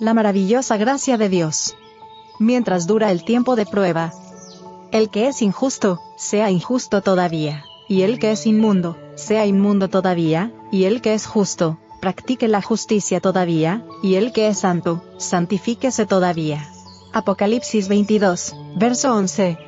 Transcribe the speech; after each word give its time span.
La 0.00 0.12
maravillosa 0.12 0.76
gracia 0.76 1.16
de 1.18 1.28
Dios. 1.28 1.76
Mientras 2.40 2.88
dura 2.88 3.12
el 3.12 3.24
tiempo 3.24 3.54
de 3.54 3.64
prueba. 3.64 4.12
El 4.90 5.08
que 5.08 5.28
es 5.28 5.40
injusto, 5.40 6.00
sea 6.16 6.50
injusto 6.50 7.00
todavía. 7.00 7.64
Y 7.88 8.02
el 8.02 8.18
que 8.18 8.32
es 8.32 8.44
inmundo, 8.44 8.98
sea 9.14 9.46
inmundo 9.46 9.88
todavía. 9.88 10.50
Y 10.72 10.84
el 10.84 11.00
que 11.00 11.14
es 11.14 11.26
justo, 11.26 11.78
practique 12.00 12.48
la 12.48 12.60
justicia 12.60 13.20
todavía. 13.20 13.84
Y 14.02 14.16
el 14.16 14.32
que 14.32 14.48
es 14.48 14.58
santo, 14.58 15.04
santifíquese 15.18 16.06
todavía. 16.06 16.68
Apocalipsis 17.12 17.86
22, 17.86 18.56
verso 18.76 19.14
11. 19.14 19.58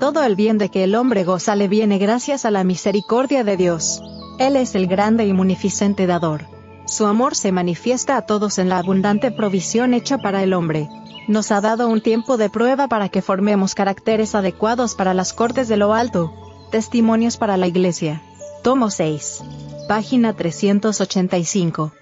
Todo 0.00 0.24
el 0.24 0.34
bien 0.34 0.58
de 0.58 0.70
que 0.70 0.82
el 0.82 0.96
hombre 0.96 1.22
goza 1.22 1.54
le 1.54 1.68
viene 1.68 1.98
gracias 1.98 2.44
a 2.44 2.50
la 2.50 2.64
misericordia 2.64 3.44
de 3.44 3.56
Dios. 3.56 4.02
Él 4.40 4.56
es 4.56 4.74
el 4.74 4.88
grande 4.88 5.26
y 5.26 5.32
munificente 5.32 6.08
dador. 6.08 6.59
Su 6.86 7.06
amor 7.06 7.34
se 7.34 7.52
manifiesta 7.52 8.16
a 8.16 8.22
todos 8.22 8.58
en 8.58 8.68
la 8.68 8.78
abundante 8.78 9.30
provisión 9.30 9.94
hecha 9.94 10.18
para 10.18 10.42
el 10.42 10.52
hombre. 10.52 10.88
Nos 11.28 11.52
ha 11.52 11.60
dado 11.60 11.88
un 11.88 12.00
tiempo 12.00 12.36
de 12.36 12.50
prueba 12.50 12.88
para 12.88 13.08
que 13.08 13.22
formemos 13.22 13.74
caracteres 13.74 14.34
adecuados 14.34 14.94
para 14.94 15.14
las 15.14 15.32
cortes 15.32 15.68
de 15.68 15.76
lo 15.76 15.94
alto. 15.94 16.32
Testimonios 16.70 17.36
para 17.36 17.56
la 17.56 17.66
Iglesia. 17.66 18.22
Tomo 18.62 18.90
6. 18.90 19.42
Página 19.88 20.34
385. 20.34 21.92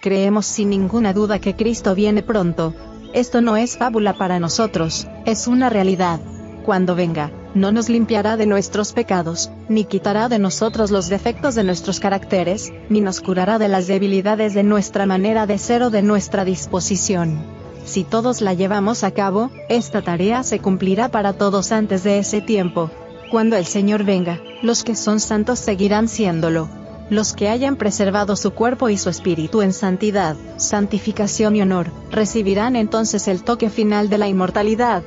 Creemos 0.00 0.46
sin 0.46 0.70
ninguna 0.70 1.12
duda 1.12 1.38
que 1.38 1.54
Cristo 1.54 1.94
viene 1.94 2.22
pronto. 2.22 2.74
Esto 3.12 3.40
no 3.40 3.56
es 3.56 3.76
fábula 3.76 4.14
para 4.14 4.40
nosotros, 4.40 5.06
es 5.26 5.46
una 5.46 5.68
realidad. 5.68 6.20
Cuando 6.64 6.94
venga, 6.94 7.30
no 7.54 7.72
nos 7.72 7.88
limpiará 7.88 8.36
de 8.36 8.46
nuestros 8.46 8.92
pecados, 8.92 9.50
ni 9.68 9.84
quitará 9.84 10.28
de 10.28 10.38
nosotros 10.38 10.90
los 10.90 11.08
defectos 11.08 11.54
de 11.54 11.64
nuestros 11.64 12.00
caracteres, 12.00 12.72
ni 12.88 13.00
nos 13.00 13.20
curará 13.20 13.58
de 13.58 13.68
las 13.68 13.86
debilidades 13.86 14.54
de 14.54 14.62
nuestra 14.62 15.06
manera 15.06 15.46
de 15.46 15.58
ser 15.58 15.82
o 15.82 15.90
de 15.90 16.02
nuestra 16.02 16.44
disposición. 16.44 17.44
Si 17.84 18.04
todos 18.04 18.40
la 18.40 18.54
llevamos 18.54 19.04
a 19.04 19.10
cabo, 19.10 19.50
esta 19.68 20.02
tarea 20.02 20.42
se 20.42 20.60
cumplirá 20.60 21.08
para 21.08 21.32
todos 21.32 21.72
antes 21.72 22.04
de 22.04 22.18
ese 22.18 22.40
tiempo. 22.40 22.90
Cuando 23.30 23.56
el 23.56 23.66
Señor 23.66 24.04
venga, 24.04 24.40
los 24.62 24.84
que 24.84 24.94
son 24.94 25.20
santos 25.20 25.58
seguirán 25.58 26.08
siéndolo 26.08 26.68
los 27.12 27.34
que 27.34 27.50
hayan 27.50 27.76
preservado 27.76 28.36
su 28.36 28.52
cuerpo 28.52 28.88
y 28.88 28.96
su 28.96 29.10
espíritu 29.10 29.60
en 29.60 29.74
santidad, 29.74 30.34
santificación 30.56 31.56
y 31.56 31.60
honor, 31.60 31.90
recibirán 32.10 32.74
entonces 32.74 33.28
el 33.28 33.42
toque 33.44 33.68
final 33.68 34.08
de 34.08 34.16
la 34.16 34.28
inmortalidad. 34.28 35.02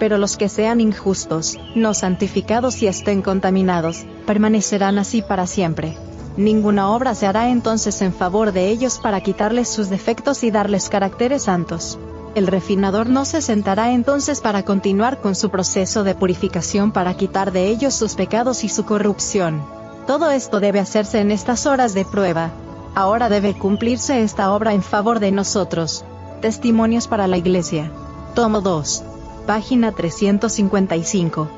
Pero 0.00 0.18
los 0.18 0.36
que 0.36 0.48
sean 0.48 0.80
injustos, 0.80 1.56
no 1.76 1.94
santificados 1.94 2.82
y 2.82 2.88
estén 2.88 3.22
contaminados, 3.22 4.04
permanecerán 4.26 4.98
así 4.98 5.22
para 5.22 5.46
siempre. 5.46 5.96
Ninguna 6.36 6.90
obra 6.90 7.14
se 7.14 7.28
hará 7.28 7.50
entonces 7.50 8.02
en 8.02 8.12
favor 8.12 8.50
de 8.50 8.70
ellos 8.70 8.98
para 8.98 9.20
quitarles 9.20 9.68
sus 9.68 9.90
defectos 9.90 10.42
y 10.42 10.50
darles 10.50 10.88
caracteres 10.88 11.44
santos. 11.44 12.00
El 12.34 12.48
refinador 12.48 13.08
no 13.08 13.24
se 13.24 13.42
sentará 13.42 13.92
entonces 13.92 14.40
para 14.40 14.64
continuar 14.64 15.20
con 15.20 15.36
su 15.36 15.50
proceso 15.50 16.02
de 16.02 16.16
purificación 16.16 16.90
para 16.90 17.14
quitar 17.14 17.52
de 17.52 17.68
ellos 17.68 17.94
sus 17.94 18.16
pecados 18.16 18.64
y 18.64 18.68
su 18.68 18.84
corrupción 18.84 19.62
todo 20.10 20.28
esto 20.32 20.58
debe 20.58 20.80
hacerse 20.80 21.20
en 21.20 21.30
estas 21.30 21.66
horas 21.66 21.94
de 21.94 22.04
prueba. 22.04 22.50
Ahora 22.96 23.28
debe 23.28 23.56
cumplirse 23.56 24.24
esta 24.24 24.52
obra 24.52 24.72
en 24.72 24.82
favor 24.82 25.20
de 25.20 25.30
nosotros. 25.30 26.04
Testimonios 26.40 27.06
para 27.06 27.28
la 27.28 27.36
Iglesia. 27.36 27.92
Tomo 28.34 28.60
2. 28.60 29.04
Página 29.46 29.92
355. 29.92 31.48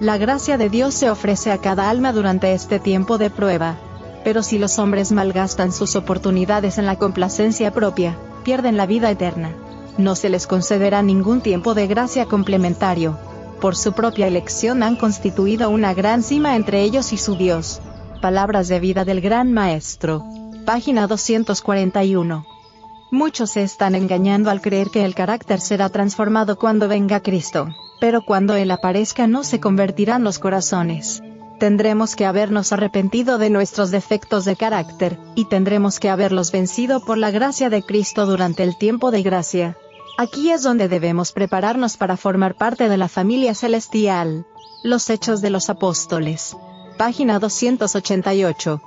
La 0.00 0.18
gracia 0.18 0.58
de 0.58 0.68
Dios 0.68 0.94
se 0.94 1.10
ofrece 1.10 1.52
a 1.52 1.58
cada 1.58 1.88
alma 1.88 2.12
durante 2.12 2.52
este 2.52 2.78
tiempo 2.78 3.18
de 3.18 3.30
prueba. 3.30 3.76
Pero 4.24 4.42
si 4.42 4.58
los 4.58 4.78
hombres 4.78 5.12
malgastan 5.12 5.72
sus 5.72 5.96
oportunidades 5.96 6.78
en 6.78 6.86
la 6.86 6.96
complacencia 6.96 7.72
propia, 7.72 8.16
pierden 8.44 8.76
la 8.76 8.86
vida 8.86 9.10
eterna. 9.10 9.52
No 9.98 10.14
se 10.14 10.28
les 10.28 10.46
concederá 10.46 11.02
ningún 11.02 11.40
tiempo 11.40 11.74
de 11.74 11.86
gracia 11.86 12.26
complementario 12.26 13.18
por 13.62 13.76
su 13.76 13.92
propia 13.92 14.26
elección 14.26 14.82
han 14.82 14.96
constituido 14.96 15.70
una 15.70 15.94
gran 15.94 16.24
cima 16.24 16.56
entre 16.56 16.82
ellos 16.82 17.12
y 17.12 17.16
su 17.16 17.36
Dios. 17.36 17.80
Palabras 18.20 18.66
de 18.66 18.80
vida 18.80 19.04
del 19.04 19.20
Gran 19.20 19.52
Maestro. 19.52 20.24
Página 20.64 21.06
241. 21.06 22.51
Muchos 23.12 23.50
se 23.50 23.62
están 23.62 23.94
engañando 23.94 24.50
al 24.50 24.62
creer 24.62 24.88
que 24.88 25.04
el 25.04 25.14
carácter 25.14 25.60
será 25.60 25.90
transformado 25.90 26.58
cuando 26.58 26.88
venga 26.88 27.20
Cristo, 27.20 27.68
pero 28.00 28.22
cuando 28.22 28.56
Él 28.56 28.70
aparezca 28.70 29.26
no 29.26 29.44
se 29.44 29.60
convertirán 29.60 30.24
los 30.24 30.38
corazones. 30.38 31.22
Tendremos 31.60 32.16
que 32.16 32.24
habernos 32.24 32.72
arrepentido 32.72 33.36
de 33.36 33.50
nuestros 33.50 33.90
defectos 33.90 34.46
de 34.46 34.56
carácter, 34.56 35.18
y 35.34 35.44
tendremos 35.44 36.00
que 36.00 36.08
haberlos 36.08 36.52
vencido 36.52 37.04
por 37.04 37.18
la 37.18 37.30
gracia 37.30 37.68
de 37.68 37.82
Cristo 37.82 38.24
durante 38.24 38.62
el 38.62 38.78
tiempo 38.78 39.10
de 39.10 39.22
gracia. 39.22 39.76
Aquí 40.16 40.50
es 40.50 40.62
donde 40.62 40.88
debemos 40.88 41.32
prepararnos 41.32 41.98
para 41.98 42.16
formar 42.16 42.54
parte 42.54 42.88
de 42.88 42.96
la 42.96 43.08
familia 43.08 43.54
celestial. 43.54 44.46
Los 44.82 45.10
Hechos 45.10 45.42
de 45.42 45.50
los 45.50 45.68
Apóstoles. 45.68 46.56
Página 46.96 47.38
288. 47.38 48.80